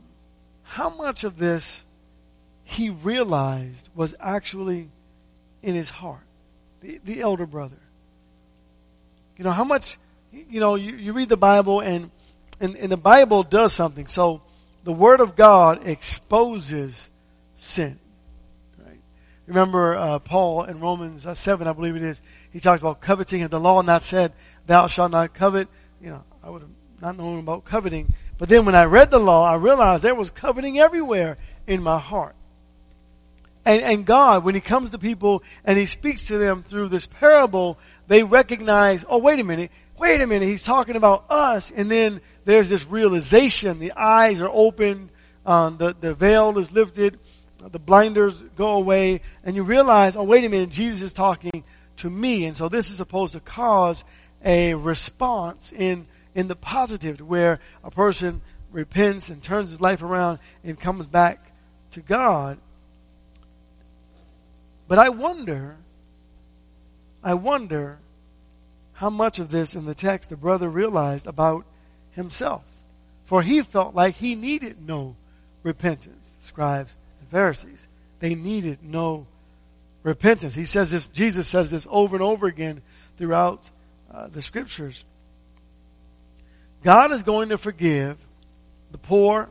[0.63, 1.85] how much of this
[2.65, 4.91] he realized was actually
[5.63, 6.25] in his heart,
[6.81, 7.77] the, the elder brother.
[9.37, 9.99] You know, how much,
[10.31, 12.11] you know, you, you read the Bible and
[12.63, 14.07] and, and the Bible does something.
[14.07, 14.41] So
[14.85, 17.11] the Word of God exposes
[17.57, 17.99] sin.
[18.79, 19.01] Right?
[19.47, 23.43] Remember uh, Paul in Romans uh, 7, I believe it is, he talks about coveting
[23.43, 24.33] and the law not said,
[24.67, 25.67] thou shalt not covet.
[26.01, 26.71] You know, I would have
[27.03, 28.15] not knowing about coveting.
[28.39, 31.37] But then when I read the law, I realized there was coveting everywhere
[31.67, 32.37] in my heart.
[33.65, 37.07] And, and God, when He comes to people and He speaks to them through this
[37.07, 41.73] parable, they recognize, oh, wait a minute, wait a minute, He's talking about us.
[41.75, 43.81] And then there's this realization.
[43.81, 45.11] The eyes are opened,
[45.45, 47.19] um, the, the veil is lifted,
[47.59, 51.65] the blinders go away, and you realize, oh, wait a minute, Jesus is talking
[51.97, 52.47] to me.
[52.47, 54.05] And so this is supposed to cause
[54.45, 58.41] a response in, in the positive, where a person
[58.71, 61.53] repents and turns his life around and comes back
[61.93, 62.59] to God.
[64.89, 65.77] But I wonder,
[67.23, 67.99] I wonder
[68.95, 71.65] how much of this in the text the brother realized about
[72.13, 72.63] himself.
[73.25, 75.17] For he felt like he needed no
[75.63, 77.87] repentance, scribes and Pharisees.
[78.21, 79.27] They needed no
[80.03, 80.55] repentance.
[80.55, 82.83] He says this, Jesus says this over and over again
[83.17, 83.69] throughout
[84.13, 85.05] uh, the scriptures.
[86.83, 88.19] God is going to forgive
[88.91, 89.49] the poor,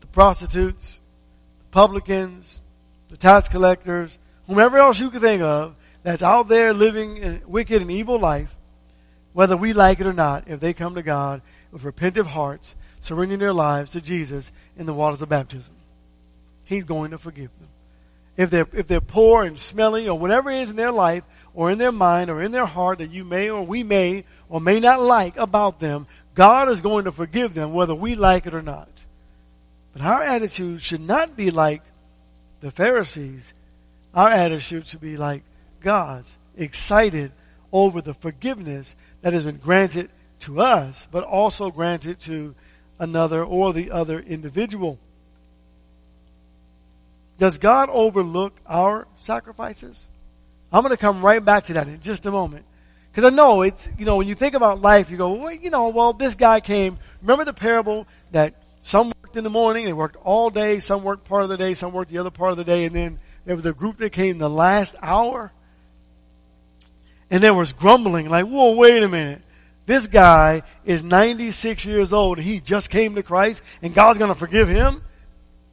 [0.00, 1.00] the prostitutes,
[1.58, 2.62] the publicans,
[3.10, 7.82] the tax collectors, whomever else you can think of that's out there living a wicked
[7.82, 8.54] and evil life
[9.34, 13.40] whether we like it or not, if they come to God with repentant hearts, surrendering
[13.40, 15.74] their lives to Jesus in the waters of baptism,
[16.64, 17.68] He's going to forgive them.
[18.36, 21.70] If they're, if they're poor and smelly or whatever it is in their life or
[21.70, 24.80] in their mind or in their heart that you may or we may or may
[24.80, 28.62] not like about them, God is going to forgive them whether we like it or
[28.62, 28.88] not.
[29.92, 31.82] But our attitude should not be like
[32.60, 33.52] the Pharisees,
[34.12, 35.42] our attitude should be like
[35.80, 37.30] God's, excited
[37.72, 42.54] over the forgiveness that has been granted to us, but also granted to
[42.98, 44.98] another or the other individual.
[47.38, 50.04] Does God overlook our sacrifices?
[50.74, 52.64] I'm going to come right back to that in just a moment.
[53.12, 55.70] Because I know it's, you know, when you think about life, you go, well, you
[55.70, 56.98] know, well, this guy came.
[57.22, 61.26] Remember the parable that some worked in the morning, they worked all day, some worked
[61.26, 63.54] part of the day, some worked the other part of the day, and then there
[63.54, 65.52] was a group that came the last hour.
[67.30, 69.42] And there was grumbling, like, whoa, wait a minute.
[69.86, 74.32] This guy is 96 years old and he just came to Christ and God's going
[74.32, 75.02] to forgive him?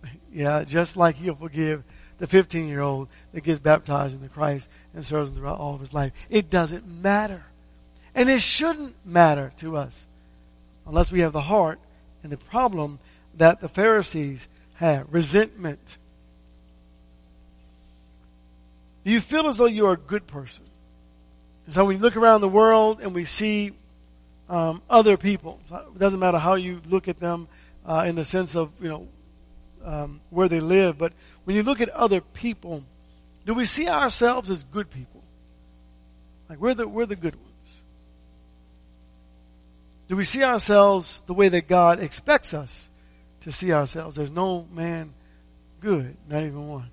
[0.34, 1.84] Yeah, just like he'll forgive
[2.20, 5.82] the 15 year old that gets baptized into Christ and serves him throughout all of
[5.82, 6.12] his life.
[6.30, 7.44] It doesn't matter.
[8.14, 10.06] And it shouldn't matter to us
[10.86, 11.80] unless we have the heart
[12.24, 13.00] and the problem
[13.38, 15.98] that the Pharisees had resentment.
[19.04, 20.66] You feel as though you're a good person?
[21.66, 23.72] And so when you look around the world and we see
[24.50, 27.48] um, other people, it doesn't matter how you look at them
[27.86, 29.08] uh, in the sense of, you know,
[29.84, 30.98] um, where they live.
[30.98, 31.14] But
[31.46, 32.84] when you look at other people,
[33.46, 35.24] do we see ourselves as good people?
[36.50, 37.48] Like we're the, we're the good ones.
[40.08, 42.90] Do we see ourselves the way that God expects us
[43.42, 44.16] to see ourselves?
[44.16, 45.14] There's no man
[45.80, 46.90] good, not even one.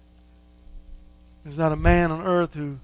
[1.43, 2.79] There's not a man on earth who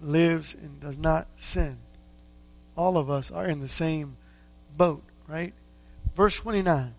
[0.00, 1.78] lives and does not sin.
[2.76, 4.16] All of us are in the same
[4.76, 5.54] boat, right?
[6.16, 6.94] Verse 29.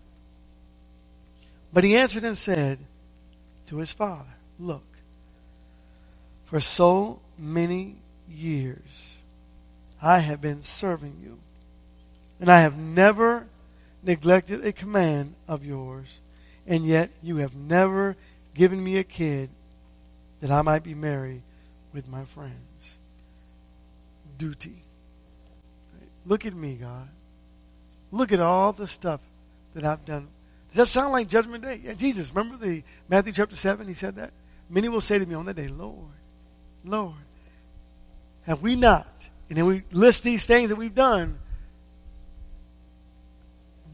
[1.74, 2.80] But he answered and said
[3.68, 4.86] to his father, Look,
[6.54, 7.96] for so many
[8.30, 9.18] years
[10.00, 11.40] I have been serving you,
[12.40, 13.48] and I have never
[14.04, 16.20] neglected a command of yours,
[16.68, 18.16] and yet you have never
[18.54, 19.50] given me a kid
[20.42, 21.42] that I might be married
[21.92, 22.98] with my friends.
[24.38, 24.84] Duty.
[26.24, 27.10] Look at me, God.
[28.12, 29.22] Look at all the stuff
[29.74, 30.28] that I've done
[30.70, 31.82] does that sound like Judgment Day?
[31.84, 33.88] Yeah, Jesus, remember the Matthew chapter 7?
[33.88, 34.34] He said that.
[34.70, 36.14] Many will say to me on that day, Lord,
[36.84, 37.16] Lord,
[38.44, 39.08] have we not?
[39.50, 41.38] And then we list these things that we've done.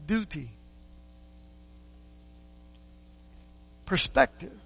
[0.06, 0.50] Duty.
[3.86, 4.58] Perspective.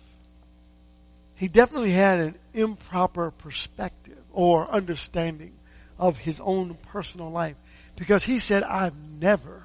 [1.36, 5.52] He definitely had an improper perspective or understanding
[5.98, 7.56] of his own personal life
[7.96, 9.64] because he said, I've never,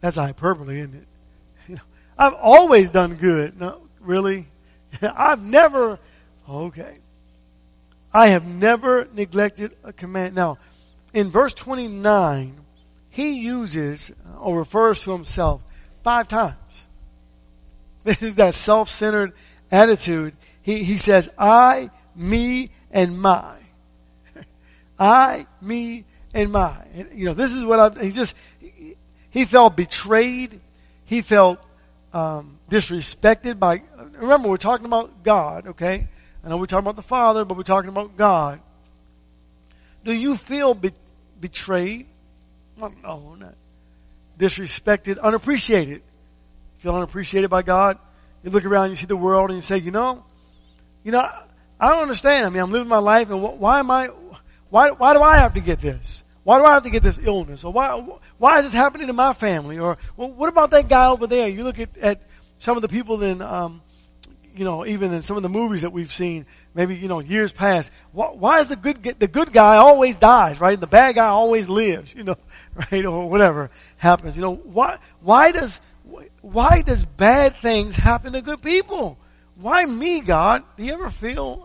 [0.00, 1.06] that's hyperbole, isn't
[1.68, 1.80] it?
[2.18, 3.58] I've always done good.
[3.58, 4.46] No, really?
[5.02, 5.98] I've never,
[6.48, 6.98] okay.
[8.16, 10.34] I have never neglected a command.
[10.34, 10.56] Now,
[11.12, 12.56] in verse 29,
[13.10, 15.62] he uses or refers to himself
[16.02, 16.56] five times.
[18.04, 19.34] This is that self-centered
[19.70, 20.34] attitude.
[20.62, 23.56] He, he says, I, me, and my.
[24.98, 26.86] I, me, and my.
[26.94, 28.96] And, you know, this is what I, he just, he,
[29.28, 30.58] he felt betrayed.
[31.04, 31.58] He felt
[32.14, 33.82] um, disrespected by.
[34.12, 36.08] Remember, we're talking about God, okay?
[36.46, 38.60] I know we're talking about the Father, but we're talking about God.
[40.04, 40.92] Do you feel be-
[41.40, 42.06] betrayed?
[42.78, 43.56] Well, no, not
[44.38, 46.02] disrespected, unappreciated.
[46.78, 47.98] Feel unappreciated by God?
[48.44, 50.24] You look around, you see the world, and you say, you know,
[51.02, 51.28] you know,
[51.80, 52.46] I don't understand.
[52.46, 54.10] I mean, I'm living my life, and why am I?
[54.68, 56.22] Why why do I have to get this?
[56.44, 57.64] Why do I have to get this illness?
[57.64, 57.98] Or why,
[58.38, 59.80] why is this happening to my family?
[59.80, 61.48] Or, well, what about that guy over there?
[61.48, 62.22] You look at, at
[62.58, 63.82] some of the people in, um,
[64.56, 67.52] you know, even in some of the movies that we've seen, maybe, you know, years
[67.52, 67.90] past.
[68.12, 70.78] Why, why is the good, the good guy always dies, right?
[70.78, 72.36] The bad guy always lives, you know,
[72.92, 73.04] right?
[73.04, 74.36] Or whatever happens.
[74.36, 75.80] You know, why, why does,
[76.40, 79.18] why does bad things happen to good people?
[79.56, 80.64] Why me, God?
[80.76, 81.62] Do you ever feel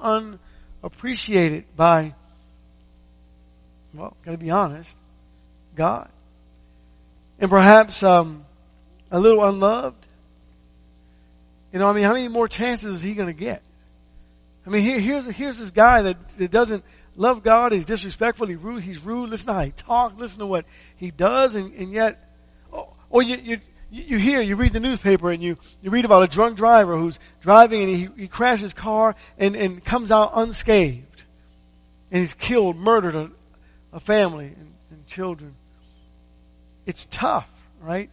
[0.81, 2.13] unappreciated by
[3.93, 4.97] well, got to be honest,
[5.75, 6.09] God.
[7.39, 8.45] And perhaps um,
[9.09, 10.05] a little unloved.
[11.71, 13.61] You know, I mean, how many more chances is he going to get?
[14.65, 16.83] I mean, here, here's here's this guy that, that doesn't
[17.15, 17.71] love God.
[17.71, 18.47] He's disrespectful.
[18.47, 18.83] He's rude.
[18.83, 19.29] He's rude.
[19.29, 20.19] Listen to how he talks.
[20.19, 20.65] Listen to what
[20.97, 22.29] he does, and, and yet,
[22.71, 26.23] oh, or you, you you hear, you read the newspaper, and you you read about
[26.23, 30.31] a drunk driver who's driving and he he crashes his car and and comes out
[30.35, 31.23] unscathed,
[32.11, 33.31] and he's killed, murdered a,
[33.93, 35.55] a family and, and children.
[36.85, 37.49] It's tough,
[37.81, 38.09] right?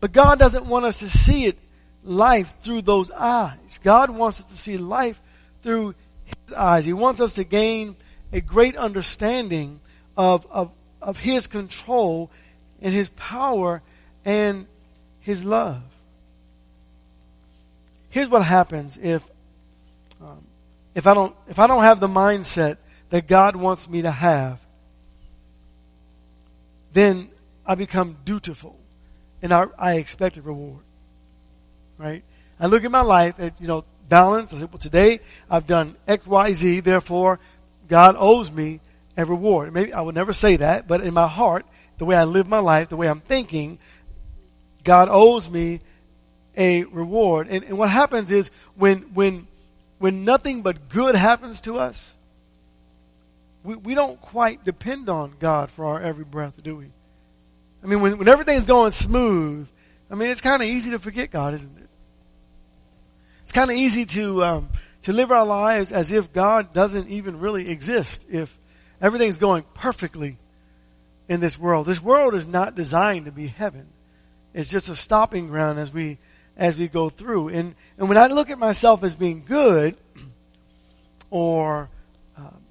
[0.00, 1.58] But God doesn't want us to see it
[2.04, 3.78] life through those eyes.
[3.82, 5.20] God wants us to see life
[5.62, 5.94] through
[6.24, 6.84] His eyes.
[6.84, 7.96] He wants us to gain
[8.32, 9.80] a great understanding
[10.16, 12.30] of, of, of His control
[12.80, 13.82] and His power
[14.24, 14.66] and
[15.20, 15.82] His love.
[18.10, 19.24] Here's what happens if
[20.20, 20.44] um,
[20.94, 22.76] if I don't if I don't have the mindset
[23.08, 24.58] that God wants me to have,
[26.92, 27.30] then
[27.64, 28.78] I become dutiful,
[29.40, 30.82] and I, I expect a reward.
[32.02, 32.24] Right?
[32.58, 34.52] I look at my life at you know balance.
[34.52, 36.80] I say, well, today I've done X, Y, Z.
[36.80, 37.38] Therefore,
[37.88, 38.80] God owes me
[39.16, 39.72] a reward.
[39.72, 41.64] Maybe I would never say that, but in my heart,
[41.98, 43.78] the way I live my life, the way I'm thinking,
[44.82, 45.80] God owes me
[46.56, 47.46] a reward.
[47.48, 49.46] And, and what happens is when when
[49.98, 52.12] when nothing but good happens to us,
[53.62, 56.86] we, we don't quite depend on God for our every breath, do we?
[57.82, 59.68] I mean, when, when everything's going smooth,
[60.10, 61.88] I mean, it's kind of easy to forget God, isn't it?
[63.52, 64.70] It's kind of easy to um,
[65.02, 68.24] to live our lives as if God doesn't even really exist.
[68.30, 68.58] If
[68.98, 70.38] everything's going perfectly
[71.28, 73.88] in this world, this world is not designed to be heaven.
[74.54, 76.16] It's just a stopping ground as we
[76.56, 77.48] as we go through.
[77.48, 79.98] And, and when I look at myself as being good
[81.28, 81.90] or
[82.38, 82.62] um,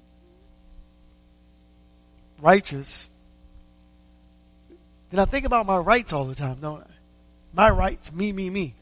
[2.40, 3.08] righteous,
[5.10, 6.90] then I think about my rights all the time, don't I?
[7.52, 8.74] My rights, me, me, me.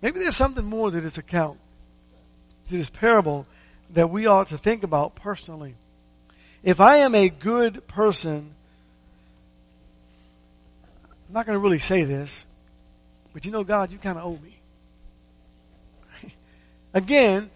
[0.00, 1.58] Maybe there's something more to this account,
[2.68, 3.46] to this parable,
[3.90, 5.74] that we ought to think about personally.
[6.62, 8.54] If I am a good person,
[11.04, 12.46] I'm not going to really say this,
[13.32, 14.58] but you know, God, you kind of owe me.
[16.94, 17.50] Again,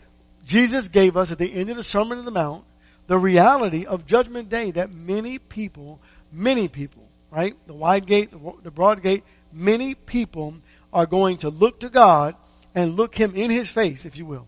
[0.45, 2.64] Jesus gave us at the end of the Sermon on the Mount
[3.07, 6.01] the reality of Judgment Day that many people,
[6.32, 7.55] many people, right?
[7.66, 8.30] The wide gate,
[8.62, 10.55] the broad gate, many people
[10.93, 12.34] are going to look to God
[12.74, 14.47] and look Him in His face, if you will,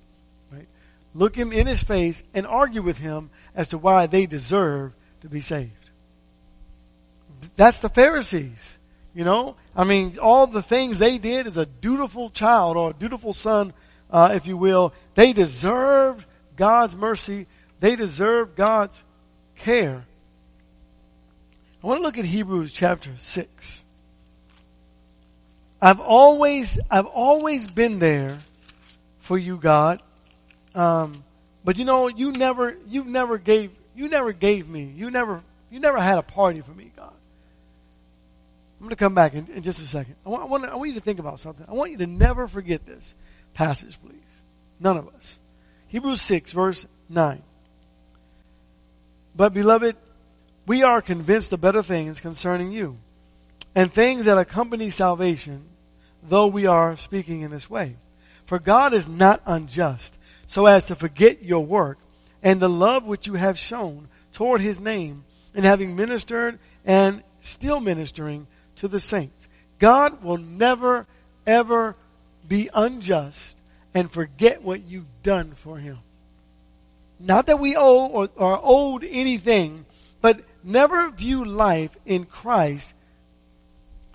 [0.53, 0.69] right?
[1.15, 4.93] Look Him in His face and argue with Him as to why they deserve
[5.23, 5.73] to be saved.
[7.57, 8.79] That's the Pharisees.
[9.15, 12.95] You know, I mean, all the things they did as a dutiful child or a
[12.95, 13.73] dutiful son,
[14.11, 16.27] uh, if you will, they deserved
[16.57, 17.47] God's mercy.
[17.79, 19.03] They deserve God's
[19.57, 20.05] care.
[21.83, 23.85] I want to look at Hebrews chapter 6.
[25.85, 28.39] I've always, I've always been there
[29.19, 30.01] for you, God.
[30.75, 31.23] Um,
[31.63, 35.81] but you know, you never, you never gave, you never gave me, you never, you
[35.81, 37.13] never had a party for me, God.
[38.81, 40.15] I'm going to come back in, in just a second.
[40.25, 41.67] I want, I, want, I want you to think about something.
[41.69, 43.15] I want you to never forget this
[43.53, 44.43] passage, please.
[44.81, 45.39] None of us.
[45.89, 47.43] Hebrews 6, verse 9.
[49.37, 49.97] But, beloved,
[50.67, 52.97] we are convinced of better things concerning you,
[53.75, 55.67] and things that accompany salvation,
[56.25, 57.97] though we are speaking in this way.
[58.47, 61.99] For God is not unjust, so as to forget your work
[62.43, 67.81] and the love which you have shown toward his name, in having ministered and still
[67.81, 68.47] ministering
[68.77, 69.49] to the saints.
[69.79, 71.07] God will never,
[71.47, 71.97] ever
[72.47, 73.59] be unjust
[73.95, 75.99] and forget what you've done for him.
[77.21, 79.87] Not that we owe or are owed anything,
[80.21, 82.95] but never view life in Christ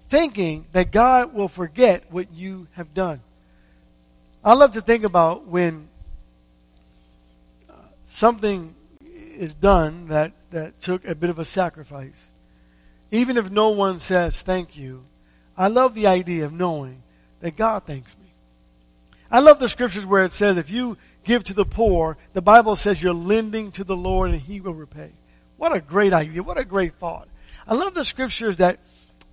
[0.10, 3.22] thinking that God will forget what you have done.
[4.44, 5.88] I love to think about when
[7.70, 7.74] uh,
[8.08, 8.76] something
[9.38, 12.28] is done that, that took a bit of a sacrifice.
[13.12, 15.06] Even if no one says thank you,
[15.58, 17.04] I love the idea of knowing
[17.42, 18.28] that God thanks me.
[19.32, 22.76] I love the scriptures where it says if you give to the poor, the Bible
[22.76, 25.12] says you're lending to the Lord and He will repay.
[25.58, 26.42] What a great idea.
[26.42, 27.28] What a great thought.
[27.68, 28.80] I love the scriptures that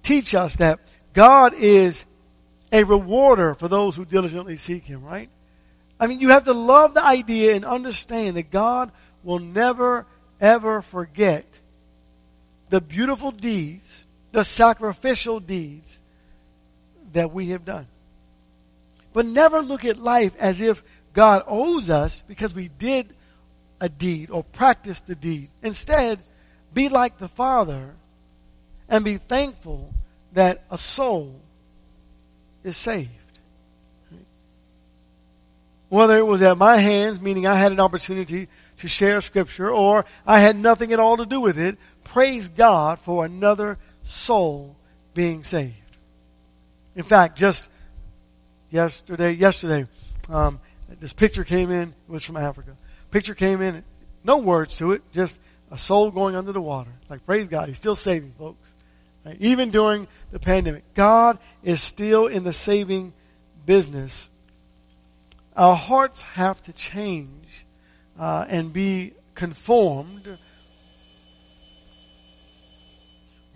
[0.07, 0.79] teach us that
[1.13, 2.05] God is
[2.71, 5.29] a rewarder for those who diligently seek Him, right?
[5.99, 8.93] I mean, you have to love the idea and understand that God
[9.25, 10.07] will never,
[10.41, 11.45] ever forget
[12.69, 16.01] the beautiful deeds, the sacrificial deeds
[17.13, 17.89] that we have done.
[19.13, 20.85] But never look at life as if
[21.15, 23.13] God owes us because we did
[23.81, 25.49] a deed or practiced the deed.
[25.63, 26.21] Instead,
[26.73, 27.95] be like the Father
[28.89, 29.93] and be thankful
[30.32, 31.41] that a soul
[32.64, 33.11] is saved.
[35.89, 40.05] Whether it was at my hands, meaning I had an opportunity to share scripture, or
[40.26, 44.76] I had nothing at all to do with it, praise God for another soul
[45.14, 45.74] being saved.
[46.97, 47.68] In fact, just
[48.70, 49.87] yesterday, yesterday,
[50.28, 50.61] um,
[51.01, 51.91] this picture came in.
[51.91, 52.76] It was from Africa.
[53.11, 53.84] Picture came in.
[54.24, 55.03] No words to it.
[55.12, 55.39] Just
[55.70, 56.91] a soul going under the water.
[57.09, 58.68] Like praise God, He's still saving folks.
[59.39, 63.12] Even during the pandemic, God is still in the saving
[63.64, 64.31] business.
[65.57, 67.66] Our hearts have to change
[68.18, 70.39] uh, and be conformed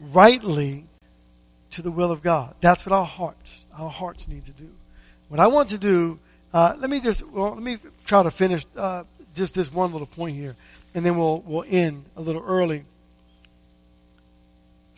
[0.01, 0.87] rightly
[1.71, 2.55] to the will of God.
[2.61, 4.71] That's what our hearts, our hearts need to do.
[5.29, 6.19] What I want to do
[6.53, 9.05] Uh, let me just well, let me try to finish uh,
[9.35, 10.57] just this one little point here,
[10.95, 12.85] and then we'll we'll end a little early.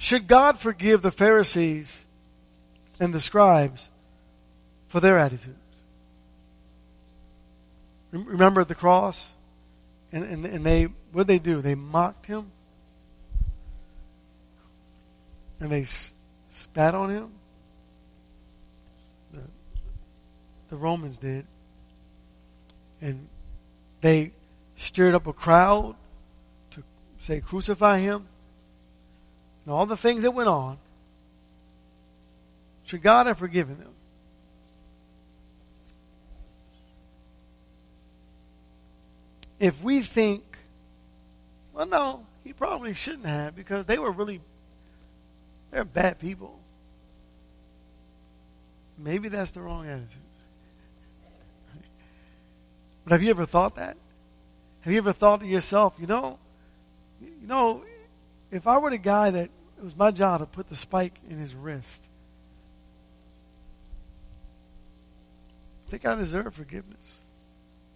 [0.03, 2.05] Should God forgive the Pharisees
[2.99, 3.89] and the scribes
[4.89, 5.57] for their attitudes?
[8.11, 9.25] Remember the cross,
[10.11, 11.63] and and, and they what did they do?
[11.63, 12.51] They mocked him,
[15.61, 15.85] and they
[16.49, 17.31] spat on him
[19.33, 19.43] The,
[20.71, 21.47] the Romans did.
[23.01, 23.29] And
[24.01, 24.33] they
[24.75, 25.95] stirred up a crowd
[26.73, 26.83] to
[27.21, 28.27] say, crucify him.
[29.65, 30.79] And all the things that went on.
[32.85, 33.95] Should God have forgiven them?
[39.59, 40.43] If we think,
[41.73, 44.41] well, no, he probably shouldn't have because they were really,
[45.71, 46.59] they're bad people.
[48.99, 50.09] Maybe that's the wrong attitude.
[53.05, 53.97] But have you ever thought that?
[54.83, 56.39] Have you ever thought to yourself, you know,
[57.21, 57.85] you know,
[58.53, 61.39] if I were the guy that it was my job to put the spike in
[61.39, 62.09] his wrist,
[65.87, 67.21] I think I deserve forgiveness.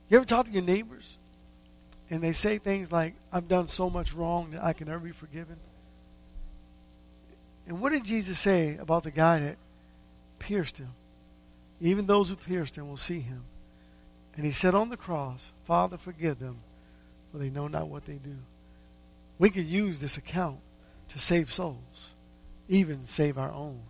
[0.08, 1.18] You ever talk to your neighbors
[2.10, 5.12] and they say things like, I've done so much wrong that I can never be
[5.12, 5.56] forgiven?
[7.68, 9.56] And what did Jesus say about the guy that
[10.38, 10.90] pierced him?
[11.80, 13.42] Even those who pierced him will see him.
[14.36, 16.58] And he said on the cross, Father, forgive them,
[17.30, 18.36] for they know not what they do.
[19.38, 20.58] We could use this account
[21.10, 22.14] to save souls,
[22.68, 23.80] even save our own.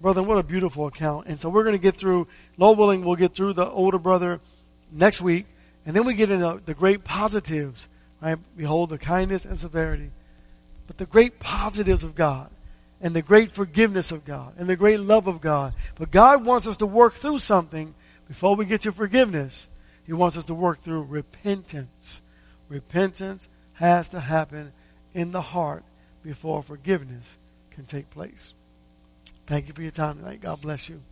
[0.00, 1.26] Brother, what a beautiful account.
[1.28, 4.40] And so we're going to get through, Lord willing, we'll get through the older brother
[4.90, 5.46] next week.
[5.86, 7.88] And then we get into the great positives,
[8.20, 8.38] right?
[8.56, 10.10] Behold the kindness and severity.
[10.86, 12.50] But the great positives of God
[13.00, 15.74] and the great forgiveness of God and the great love of God.
[15.96, 17.94] But God wants us to work through something
[18.28, 19.68] before we get to forgiveness,
[20.04, 22.22] He wants us to work through repentance.
[22.68, 24.72] Repentance has to happen
[25.14, 25.84] in the heart
[26.22, 27.36] before forgiveness
[27.70, 28.54] can take place.
[29.46, 30.40] Thank you for your time tonight.
[30.40, 31.02] God bless you.